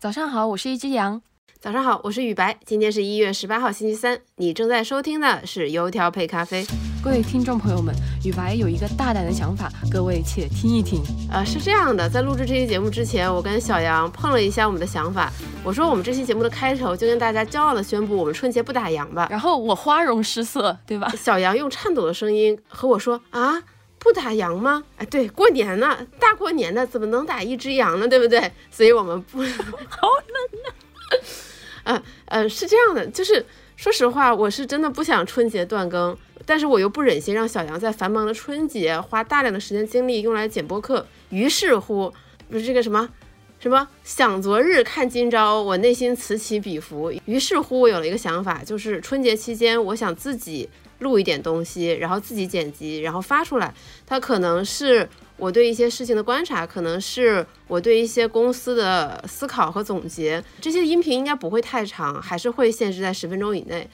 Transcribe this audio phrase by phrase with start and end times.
[0.00, 1.20] 早上好，我是一只羊。
[1.60, 2.58] 早上好，我是雨白。
[2.64, 4.18] 今天是一月十八号，星期三。
[4.36, 6.64] 你正在收听的是油条配咖啡。
[7.04, 11.02] 各位听众朋友们，雨白有一个大胆的想法，各位且听一听。
[11.30, 15.30] 呃，是这样的，在录制这期节目之前，我跟小杨碰了一下我们的想法。
[15.62, 19.28] 我说我们这期节目的开头就跟大家骄傲的宣布，我们春节不打烊吧。
[19.30, 21.12] 然后我花容失色，对吧？
[21.14, 23.62] 小杨用颤抖的声音和我说啊。
[24.00, 24.82] 不打烊吗？
[24.96, 28.08] 哎，对，过年呢，大过年的怎么能打一只羊呢？
[28.08, 28.50] 对不对？
[28.70, 29.38] 所以我们不，
[29.86, 30.74] 好冷啊。
[31.84, 33.44] 呃呃，是这样的，就是
[33.76, 41.06] 说实话，我是真的不想春节断更，但是我又不忍心让小杨在繁忙的春节花大量的时间精力用来剪播客。
[41.28, 42.12] 于是乎，
[42.48, 43.08] 不是这个什么
[43.58, 47.12] 什么想昨日看今朝，我内心此起彼伏。
[47.26, 50.68] 于是乎，我有了一个想法，就是春节期间，我想自己。
[51.00, 53.74] 录一点东西，然后自己剪辑，然后发出来。
[54.06, 60.42] 它可能是我对一些事情的观察，可能是我对一些公司的思考和总结。
[60.60, 63.88] 这些音频应该不会太长，还是会限制在十分钟以内。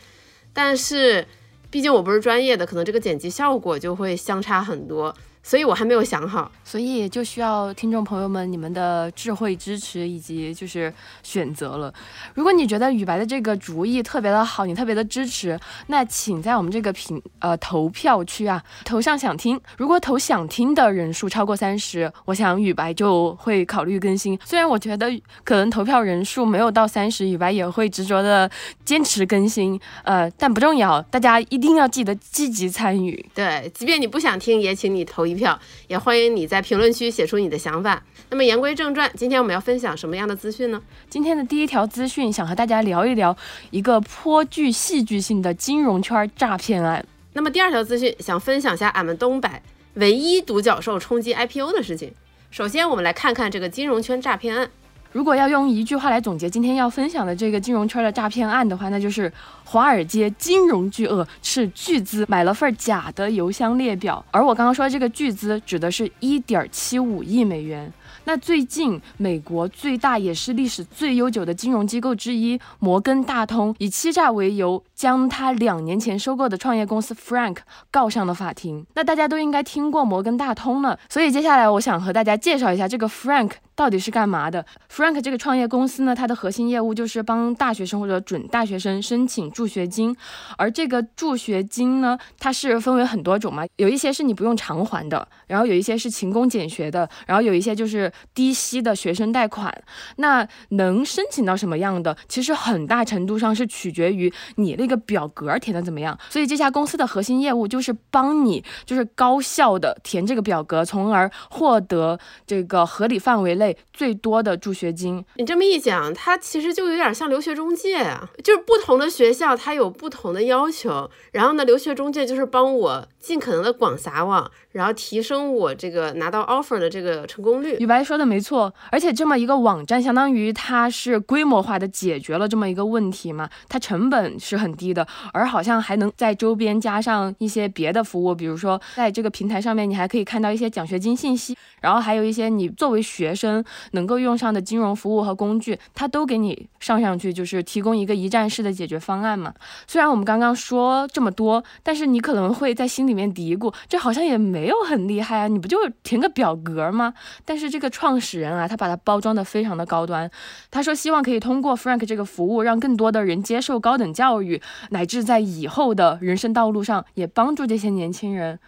[0.53, 1.27] 但是，
[1.71, 5.15] 毕竟我不是专业的，可能这个剪辑效果就会相差很多。
[5.47, 11.95] 所以我还没有想好，所以就需要听众朋友们你们的智慧支持以及就是选择了。
[12.35, 19.61] 如果你觉得雨白的这个主意特别的好，你特别的支持，那请在我们这个评呃投票区啊投上想听。
[19.79, 24.37] 如果投想听的人数超过三十，我想雨白就会考虑更新。
[24.45, 25.09] 虽然我觉得
[25.45, 28.51] 可能投票人数没有到三十，雨白也会执着的
[28.85, 29.81] 坚持更新。
[30.03, 33.25] 呃，但不重要，大家一定要记得积极参与。
[33.33, 35.36] 对，即便你不想听，也请你投一。
[35.37, 38.03] 票也欢迎你在评论区写出你的想法。
[38.31, 40.83] 那么言归正传，今天我们要分享什么样的资讯呢？
[41.09, 43.37] 今天的第一条资讯，想和大家聊一聊
[43.71, 47.07] 一个颇具戏剧性的金融圈诈骗案。
[47.35, 49.49] 那么第二条资讯，想分享下俺们东北
[49.95, 52.13] 唯一独角兽冲击 IPO 的事情。
[52.51, 54.71] 首先，我们来看看这个金融圈诈骗案。
[55.17, 59.33] 如果要用一句话来总结今天要分享的这个金融圈的诈骗案的话，那就是
[59.65, 67.91] 华尔街金融巨鳄斥巨资买了份假的邮箱列表，而我刚刚说的这个巨资指的是一点七五亿美元。
[68.25, 77.59] 那最近，美国最大也是历史最悠久的金融机构之一摩根大通，以欺诈为由，将他两年前收购的创业公司 Frank
[77.91, 78.85] 告上了法庭。
[78.95, 84.65] 那大家都应该听过摩根大通了，所以接下来我想和大家介绍一下这个 Frank 到底是干嘛的。
[84.91, 90.17] Frank 这个创业公司呢，它的核心业务就是帮大学生或者准大学生申请助学金，
[90.57, 97.96] 而这个助学金呢，它是分为很多种嘛，有一些是你不用偿还的，然后有一些是勤工俭学的，然后有一些就是。
[97.99, 99.73] 是低息的学生贷款，
[100.17, 102.17] 那能申请到什么样的？
[102.29, 106.19] 其实很大程度上是取决于你那个表格填的怎么样。
[106.29, 115.25] 所以这家公司的核心业务就是帮你，就是高效的填这个表格，从而获得这个合理范围内最多的助学金。
[115.37, 127.77] 你这么一讲，它其实就有点像留学中介啊，就是不同的学校它有不同的要求，然后呢，留学中介就是帮我尽可能的广撒网，然后提升我这个拿到 offer 的这个成功率。
[127.77, 128.07] 李白。
[128.07, 149.53] 说的没错，而且这么一个网站，相当于它是规模化的解决了这么一个问题嘛，它成本是很低的，而好像还能在周边加上一些别的服务，比如说在这个平台上面，你还可以看到一些奖学金信息，然后还有一些你作为学生能够用上的金融服务和工具，它都给你上上去，就是提供一个一站式的解决方案嘛。
[149.89, 157.15] 虽然我们刚刚说这么多，但是你可能会在心里面嘀咕，这好像也没有很厉害啊，你不就填个表格吗？
[157.45, 157.91] 但是这个。
[157.97, 160.31] 创始人啊，他把它包装的非常的高端。
[160.71, 164.61] 他说希望可以通过 Frank 这个服务，让更多的人接受高等教育，
[164.91, 168.59] 乃至在以后的人生道路上也帮助这些年轻人。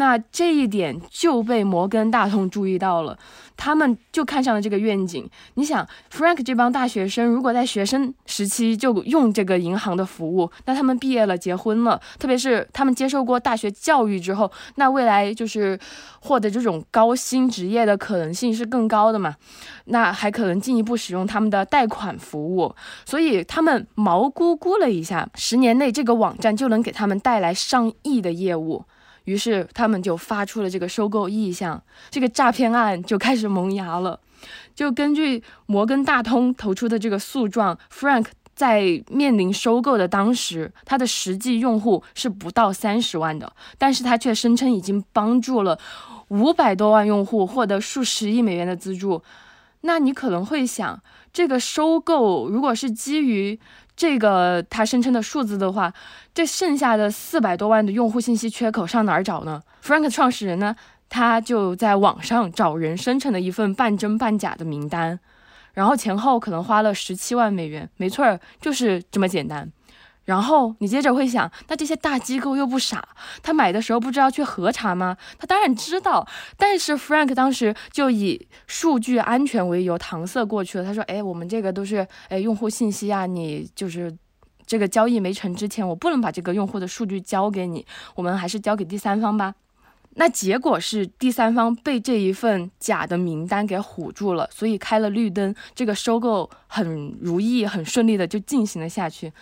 [0.00, 3.18] 那这一点就被摩根大通注意到了。
[3.54, 5.28] 他们就看上了这个愿景。
[5.56, 15.78] 你想，Frank 这帮大学生如果在学生时期就用这个银行的服务，那他们毕业了、结婚了，特别是他们接受过大学教育之后，那未来就是
[16.22, 19.36] 获得这种高薪职业的可能性是更高的嘛？
[19.84, 22.74] 那还可能进一步使用他们的贷款服务。
[23.04, 28.86] 所以他们毛估估了一下，十年内这个网站就能给他们带来上亿的业务。
[29.30, 31.80] 于是他们就发出了这个收购意向，
[32.10, 34.18] 这个诈骗案就开始萌芽了。
[34.74, 45.78] 就根据摩根大通投出的这个诉状，Frank 在面临收购的当时，他的实际用户是不到三十万的，但是他却声称已经帮助了
[46.28, 49.22] 五百多万用户获得数十亿美元的资助。
[49.82, 51.00] 那你可能会想，
[51.32, 53.60] 这个收购如果是基于……
[54.00, 55.92] 这个他声称的数字的话，
[56.32, 60.74] 这剩下的四百多万的用户信息缺口上哪儿找呢？Frank 创始人呢，
[61.10, 65.20] 他就在网上找人生成了一份半真半假的名单，
[65.74, 69.70] 然后前后可能花了十七万美元，没错儿，就是这么简单。
[70.30, 73.04] 然后你接着会想，那这些大机构又不傻，
[73.42, 75.16] 他买的时候不知道去核查吗？
[75.40, 76.24] 他当然知道，
[76.56, 80.84] 但是 Frank 当时就以数据安全为由搪塞过去了。
[80.84, 84.16] 他说：“哎，我们这个都是哎用户信息啊，你就是
[84.64, 87.84] 这个交易没成之前，我不能把这个用户的数据交给你，
[88.14, 89.56] 我们还是交给第三方吧。”
[90.14, 99.32] 那结果是第三方被这一份假的名单给唬住了，所以开了绿灯，这个收购很如意、很顺利的就进行了下去。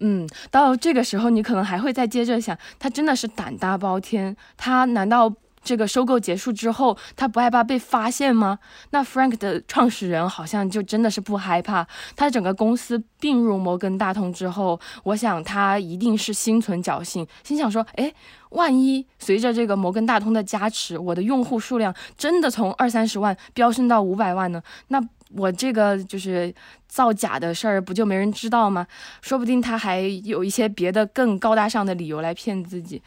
[0.00, 5.32] 嗯，到这个时候你可能还会再接着想，他真的是胆大包天，他难道？
[5.66, 8.56] 这个收购结束之后，他不害怕被发现吗？
[8.90, 11.84] 那 Frank 的创始人好像就真的是不害怕。
[12.14, 18.14] 他整个公司并入摩根大通之后，我想他一定是心存侥幸，心想说：哎，
[18.50, 24.62] 万一随着这个摩根大通的加持，我的用户数量真的从二三十万飙升到五百万呢？
[24.86, 25.00] 那
[25.34, 26.54] 我这个就是
[26.86, 28.86] 造假的事儿，不就没人知道吗？
[29.22, 33.02] 说不定他还有一些别的更高大上的理由来骗自己。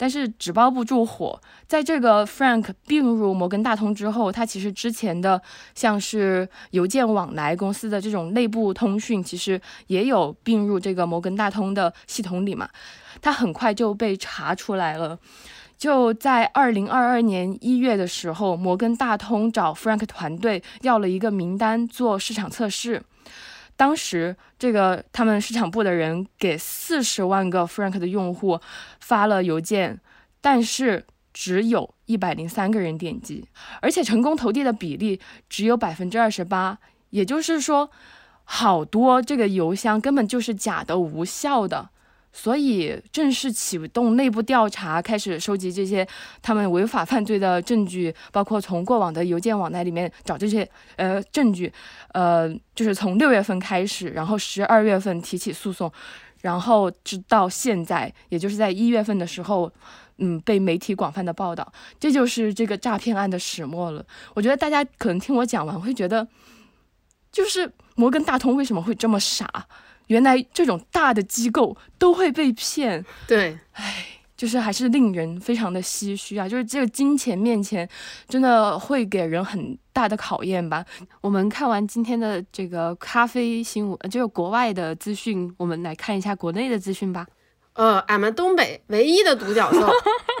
[0.00, 5.42] 但是纸包不住火，在这个 Frank 并入摩根大通之后，他其实之前的
[5.74, 12.68] 像是邮件往来公司的这种内部通讯，其实也有并入这个摩根大通的系统里嘛。
[13.20, 15.18] 他很快就被查出来了，
[15.78, 23.00] 就在二零二二年一月的时候，摩根大通找 Frank 团队要了一个名单做市场测试。
[23.76, 28.60] 当时，这个他们市场部的人给四十万个 Frank 的用户
[28.98, 30.00] 发了邮件，
[30.40, 33.46] 但是只有一百零三个人点击，
[33.80, 36.78] 而且成功投递的比例只有百分之二十八，
[37.10, 37.88] 也就是说，
[38.42, 41.90] 好多这个邮箱根本就是假的、无效的。
[42.40, 46.06] 所以正式启动内部调查，开始收集这些
[46.40, 51.72] 他们违法犯罪的证据，包括从过往的邮件往来里面找这些呃证据，
[52.12, 55.92] 呃，就是从六月份开始，然后十二月份提起诉讼，
[56.42, 59.68] 然后直到现在，也就是在一月份的时候，
[60.18, 64.06] 嗯，被媒体广泛的报道，这就是这个诈骗案的始末了。
[64.34, 66.28] 我觉得大家可能听我讲完会觉得，
[67.32, 69.66] 就是摩根大通为什么会这么傻？
[70.08, 74.04] 原来这种大的机构都会被骗，对，唉，
[74.36, 76.48] 就是还是令人非常的唏嘘啊！
[76.48, 77.88] 就是这个金钱面前，
[78.28, 80.84] 真的会给人很大的考验吧。
[81.20, 87.26] 我们看完今天的这个咖啡新闻，就是国外的资讯，我们来看一下国内的资讯吧。
[87.78, 89.88] 呃，俺们东北唯一的独角兽，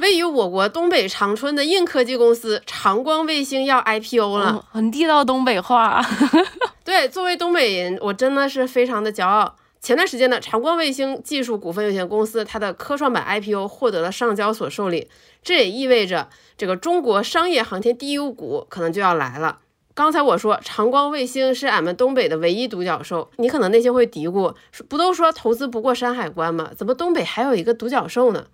[0.02, 6.04] 位于我国东北长春的硬科技公司长光卫星要 IPO 了，很地道东北话。
[6.84, 9.54] 对，作为东北人，我真的是非常的骄傲。
[9.80, 15.08] 前段时间呢，长光卫星技术股份有限公司它的科创板 IPO 获得了上交所受理，
[15.40, 19.58] 这也意味着这个中国商业航天第一股可能就要来了。
[19.98, 24.54] 刚才我说长光卫星是俺们东北的唯一独角兽，你可能内心会嘀咕，
[24.88, 26.70] 不都说投资不过山海关吗？
[26.76, 28.46] 怎么东北还有一个独角兽呢？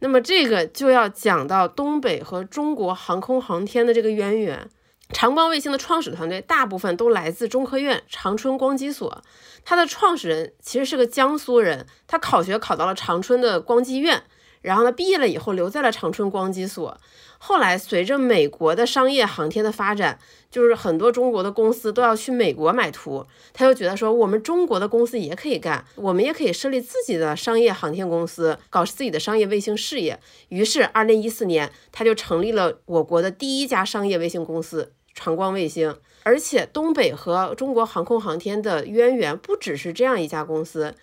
[0.00, 4.68] 那么这个就要讲到东北和中国航空航天的这个渊源。
[5.08, 9.22] 长光卫星的创始团队大部分都来自中科院长春光机所，
[9.64, 14.22] 它的创始人其实是个江苏人，他考学考到了长春的光机院，
[14.64, 16.98] 然后呢毕业了以后留在了长春光机所。
[17.38, 20.18] 后来随着美国的商业航天的发展，
[20.50, 30.18] 就是很多中国的公司都要去美国买图，他就觉得说我们中国的公司也可以干，我们也可以设立自己的商业航天公司，搞自己的商业卫星事业。
[30.48, 35.94] 于是，二零一四年他就成立了我国的第一家商业卫星公司长光卫星。
[36.22, 40.94] 而且，东北和中国航空航天的渊源不只是这样一家公司，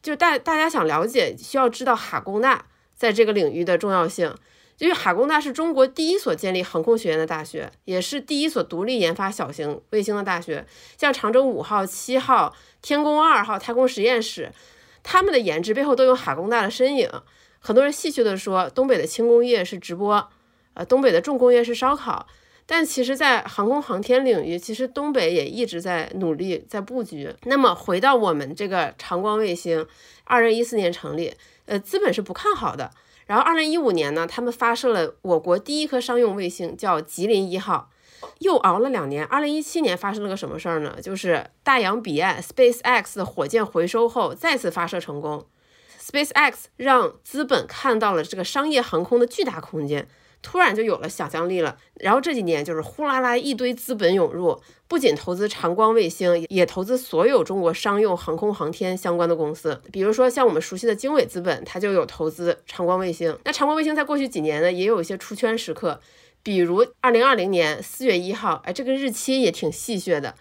[0.00, 2.66] 就大大家想了解，需要知道哈工大
[3.02, 4.32] 在这个领域的重要性。
[4.78, 10.64] 因为海工大是中国第一所建立航空学院的大学，也是第一所独立研发小型卫星的大学。
[10.96, 14.52] 像长征五号、七号、天宫二号太空实验室，
[15.02, 17.10] 他们的研制背后都有海工大的身影。
[17.58, 20.28] 很多人戏谑地说，东北的轻工业是直播，
[20.74, 22.28] 呃，东北的重工业是烧烤。
[22.64, 27.34] 但其实，在航空航天领域，其实东北也一直在努力在布局。
[27.42, 29.86] 那么，回到我们这个长光卫星，
[30.24, 31.34] 二零一四年成立，
[31.66, 32.90] 呃，资本是不看好的。
[33.26, 37.90] 然后，二零一五年呢，他们发射了我国第一颗商用卫星，叫吉林一号，
[38.38, 39.24] 又熬了两年。
[39.24, 40.96] 二零一七年发生了个什么事儿呢？
[41.02, 45.44] 就是大洋彼岸 SpaceX 的火箭回收后再次发射成功
[46.00, 50.08] ，SpaceX 让资本看到了这个商业航空的巨大空间。
[50.42, 59.80] 突然就有了想象力了，然后这几年就是呼啦啦一堆资本涌入，不仅投资长光卫星，也投资所有中国商用航空航天相关的公司。
[59.92, 63.38] 比如说像我们熟悉的经纬资本，它就有投资长光卫星。
[63.44, 66.00] 那长光卫星在过去几年呢，也有一些出圈时刻，
[66.42, 70.34] 比如二零二零年四月一号，哎，这个日期也挺戏谑的。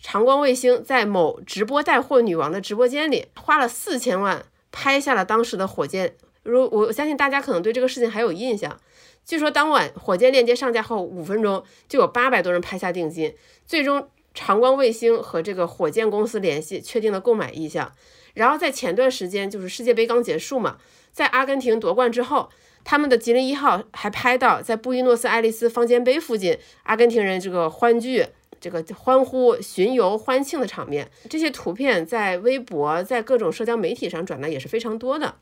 [0.00, 6.16] 长光卫星在某直播带货女王的直播间里花了四千万拍下了当时的火箭。
[6.44, 8.78] 如我相信大家可能对这个事情还有印象。
[9.24, 13.34] 据说当晚火箭链接上架后五分钟，就有八百多人拍下定金。
[13.64, 17.90] 最终，长光卫星和这个火箭公司联系，确定了购买意向。
[18.34, 20.76] 然后在前段时间，就是世界杯刚结束嘛，
[21.10, 22.50] 在阿根廷夺冠之后，
[22.84, 28.26] 他们的吉林一号还拍到在布宜诺斯艾利斯方尖碑附近，阿根廷人这个欢聚、
[28.60, 31.10] 这个欢呼、巡游、欢庆的场面。
[31.30, 35.36] 这些图片在微博、在各种社交媒体上转的也是非常多的。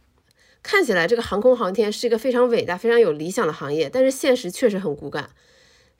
[0.62, 5.30] 看起来这个航空航天是一个非常伟大、非常有理想的行业，但是现实确实很骨感。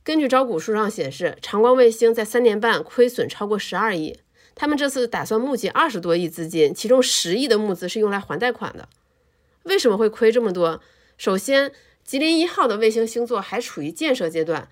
[0.04, 4.19] 根据招股书上显示，长光卫星在三年半亏损超过十二亿。
[4.54, 8.88] 他们这次打算募集二十多亿资金，其中十亿的募资是用来还贷款的。
[9.62, 10.81] 为什么会亏这么多？
[11.16, 11.73] 首先，
[12.04, 14.69] 吉林一号的卫星星座还处于建设阶段，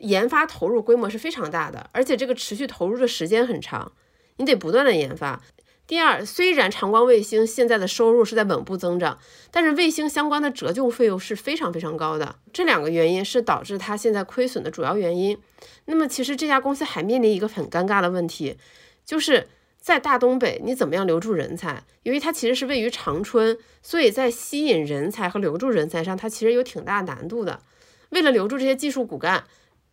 [0.00, 3.92] 研发投入规模是非常大的，而且这个持续投入的时间很长，
[4.36, 5.42] 你得不断的研发。
[5.86, 9.18] 第二，虽然长光卫星现在的收入是在稳步增长，
[9.52, 12.34] 但是卫星相关的折旧费用是非常非常高的。
[12.52, 15.38] 这两个原因是导致它现在亏损的主要原因。
[15.84, 18.56] 那么，其实这家公司还面临一个很尴尬的问题，
[19.04, 19.46] 就是
[19.78, 21.84] 在大东北，你怎么样留住人才？
[22.02, 27.60] 由于它其实是位于长春，所以在吸引人才和留住人才上，它其实有挺大难度的。
[28.08, 29.44] 为了留住这些技术骨干，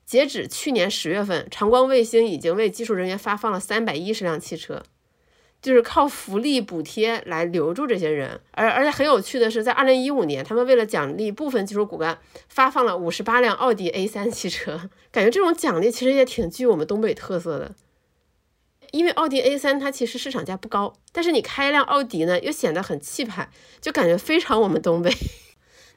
[0.07, 4.81] 截止去年十月份，长光卫星已经为技术人员发放了三百一十辆汽车。
[5.63, 14.89] 就是靠福利补贴来留住这些人，而而且很有趣的是，在二零一五年，他们为了奖励部分技术骨干，发放了五十八辆奥迪 A 三汽车。
[15.10, 17.74] 感觉这种奖励其实也挺具我们东北特色的，
[18.91, 25.10] 因为奥迪 A 三它其实市场价不高，但是你开一辆奥迪呢，又显得很气派，就感觉非常我们东北。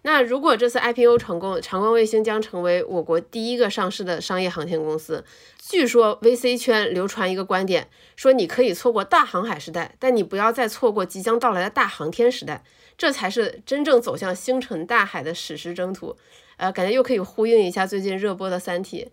[0.06, 5.24] 那如果这次 IPO 成功，长光卫星将成为我国第一个上市的商业航天公司。
[5.58, 12.62] 据说 VC 圈流传一个观点，说你可以错过大航海时代，但你不要再错过即将到来的大航天时代，
[12.96, 16.16] 这才是真正走向星辰大海的史诗征途。
[16.56, 19.08] 呃，感觉又可以呼应一下最近热播的《三体》，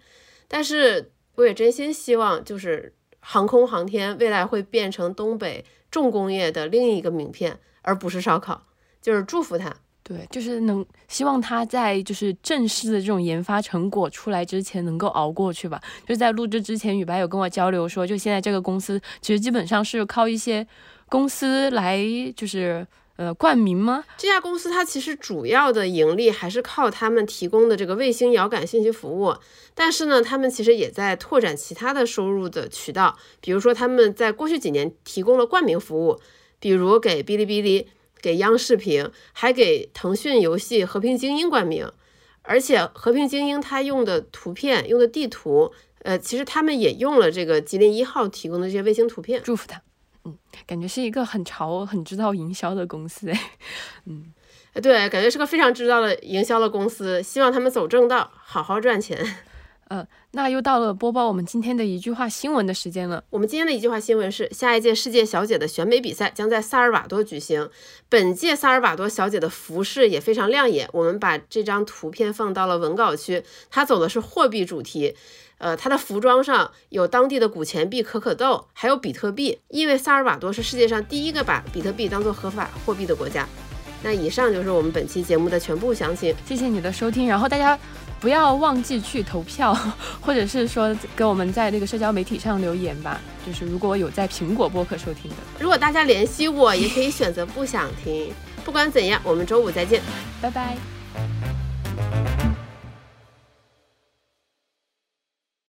[0.48, 8.68] 但是我也真心希望，就是航空航天未来会变成东北重工业的另一个名片，而不是烧烤。
[9.02, 9.76] 就是祝福他。
[10.06, 15.82] 对，就是能希望他在就是正式的这种研发成果出来之前能够熬过去吧。
[16.06, 20.68] 就在录制之前，宇白有跟我交流说，就现在这个公司其实基本上是靠一些
[21.08, 22.04] 公司来
[22.36, 24.04] 就是呃冠名吗？
[24.18, 29.34] 这家公司它其实主要的盈利还是靠他们提供的这个卫星遥感信息服务，
[29.74, 36.20] 但是呢，他们其实也在拓展其他的收入的渠道，比如说他们在过去几年提供了冠名服务，
[36.60, 37.88] 比如给哔哩哔哩。
[38.24, 41.92] 给央视频，还给腾讯游戏《和平精英》冠名，
[42.42, 49.42] 而且《和平精英》它用的图片、用的地图，呃，其实他们也用了这个吉林一号提供的这些卫星图片。
[49.44, 49.82] 祝福他，
[50.24, 53.52] 嗯，感觉是一个很潮、很知道营销的公司，哎，
[54.08, 54.34] 嗯，
[54.82, 59.22] 对，感觉是个非常知道的营销的公司，希望他们走正道，好好赚钱。
[59.94, 63.24] 呃，那又到了播报我们今天的一句话新闻的时间了。
[63.30, 67.70] 我们今天的一句话新闻是：下一届世界小姐的选美比赛将在萨尔瓦多举行。
[68.10, 73.44] 本届萨尔瓦多小姐的服饰也非常亮眼，我们把这张图片放到了文稿区。
[73.70, 75.16] 她走的是货币主题，
[75.60, 83.48] 呃，她的服装上有当地的古钱币可可豆，还有比特币，因为萨尔瓦多是世界上第一个把比特币当做合法货币的国家。
[84.02, 87.28] 那以上就是我们本期节目的全部详情，谢谢你的收听。
[87.28, 87.78] 然后大家。
[88.24, 89.78] 不要忘记去投票，
[90.22, 93.20] 或者是说给我们在那个社交媒体上留言吧。
[93.46, 98.32] 就是如果有在苹果播客收听的，如果大家联系我，也可以选择不想听。
[98.64, 100.02] 不管怎样，我们周五再见，
[100.42, 100.93] 拜拜。